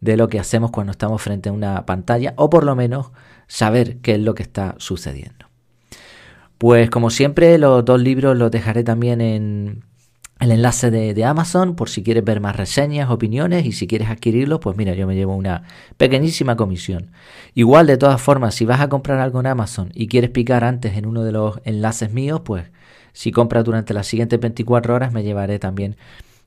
de 0.00 0.16
lo 0.16 0.28
que 0.28 0.40
hacemos 0.40 0.72
cuando 0.72 0.90
estamos 0.90 1.22
frente 1.22 1.48
a 1.48 1.52
una 1.52 1.86
pantalla 1.86 2.34
o 2.36 2.50
por 2.50 2.64
lo 2.64 2.74
menos 2.74 3.12
saber 3.46 3.98
qué 3.98 4.14
es 4.14 4.20
lo 4.20 4.34
que 4.34 4.42
está 4.42 4.74
sucediendo. 4.78 5.51
Pues 6.62 6.90
como 6.90 7.10
siempre 7.10 7.58
los 7.58 7.84
dos 7.84 8.00
libros 8.00 8.36
los 8.36 8.48
dejaré 8.52 8.84
también 8.84 9.20
en 9.20 9.82
el 10.38 10.52
enlace 10.52 10.92
de, 10.92 11.24
Amazon 11.24 11.74
por 11.74 11.88
si 11.88 12.04
quieres 12.04 12.22
ver 12.22 12.38
más 12.38 12.54
reseñas, 12.54 13.10
opiniones 13.10 13.66
y 13.66 13.72
si 13.72 13.88
quieres 13.88 14.08
adquirirlos, 14.08 14.60
pues 14.60 14.76
mira, 14.76 14.94
yo 14.94 15.08
me 15.08 15.16
llevo 15.16 15.34
una 15.34 15.64
pequeñísima 15.96 16.54
comisión. 16.54 17.10
Igual 17.54 17.88
de 17.88 17.96
todas 17.96 18.22
formas, 18.22 18.54
si 18.54 18.64
vas 18.64 18.80
a 18.80 18.88
comprar 18.88 19.18
algo 19.18 19.40
en 19.40 19.48
Amazon 19.48 19.90
y 19.92 20.06
quieres 20.06 20.30
picar 20.30 20.62
antes 20.62 20.96
en 20.96 21.06
uno 21.06 21.24
de 21.24 21.32
los 21.32 21.58
enlaces 21.64 22.12
míos, 22.12 22.42
pues 22.44 22.70
si 23.12 23.32
compras 23.32 23.64
durante 23.64 23.92
las 23.92 24.06
siguientes 24.06 24.38
24 24.38 24.94
horas 24.94 25.12
me 25.12 25.24
llevaré 25.24 25.58
también 25.58 25.96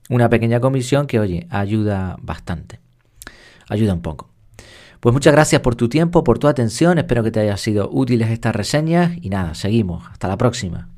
una 0.08 0.30
pequeña 0.30 0.60
comisión 0.60 1.06
que, 1.06 1.20
oye, 1.20 1.46
ayuda 1.50 2.16
bastante 2.22 2.80
ayuda 3.68 3.92
un 3.92 4.00
poco. 4.00 4.30
Pues 5.00 5.12
muchas 5.12 5.32
gracias 5.32 5.60
por 5.62 5.74
tu 5.74 5.88
tiempo, 5.88 6.24
por 6.24 6.38
tu 6.38 6.48
atención, 6.48 6.98
espero 6.98 7.22
que 7.22 7.30
te 7.30 7.40
hayan 7.40 7.58
sido 7.58 7.88
útiles 7.90 8.30
estas 8.30 8.54
reseñas 8.54 9.12
y 9.20 9.30
nada, 9.30 9.54
seguimos, 9.54 10.04
hasta 10.10 10.28
la 10.28 10.36
próxima. 10.36 10.88